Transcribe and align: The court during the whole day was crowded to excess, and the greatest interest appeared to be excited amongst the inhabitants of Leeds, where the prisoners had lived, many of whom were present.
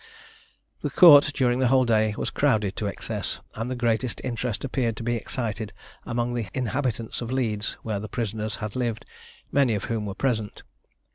The 0.81 0.89
court 0.89 1.29
during 1.35 1.59
the 1.59 1.67
whole 1.67 1.85
day 1.85 2.15
was 2.17 2.31
crowded 2.31 2.75
to 2.77 2.87
excess, 2.87 3.39
and 3.53 3.69
the 3.69 3.75
greatest 3.75 4.19
interest 4.23 4.63
appeared 4.63 4.97
to 4.97 5.03
be 5.03 5.15
excited 5.15 5.73
amongst 6.07 6.51
the 6.51 6.57
inhabitants 6.57 7.21
of 7.21 7.29
Leeds, 7.29 7.73
where 7.83 7.99
the 7.99 8.09
prisoners 8.09 8.55
had 8.55 8.75
lived, 8.75 9.05
many 9.51 9.75
of 9.75 9.83
whom 9.83 10.07
were 10.07 10.15
present. 10.15 10.63